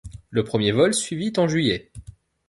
[0.31, 1.91] Le premier vol suivit en juillet.